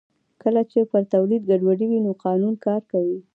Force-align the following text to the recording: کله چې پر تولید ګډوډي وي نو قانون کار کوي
کله 0.41 0.61
چې 0.71 0.79
پر 0.91 1.03
تولید 1.13 1.41
ګډوډي 1.49 1.85
وي 1.87 1.99
نو 2.05 2.11
قانون 2.25 2.53
کار 2.65 2.81
کوي 2.91 3.19